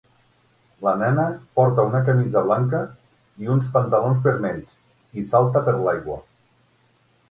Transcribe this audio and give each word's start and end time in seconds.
La 0.87 0.93
nena 1.01 1.25
porta 1.59 1.85
una 1.91 2.01
camisa 2.09 2.43
blanca 2.49 2.81
i 3.45 3.53
uns 3.59 3.71
pantalons 3.79 4.27
vermells 4.27 4.83
i 5.25 5.31
salta 5.33 5.67
per 5.71 5.81
l'aigua. 5.87 6.23